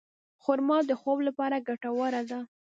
خرما 0.43 0.77
د 0.89 0.91
خوب 1.01 1.17
لپاره 1.27 1.63
ګټوره 1.67 2.21
ده. 2.29 2.39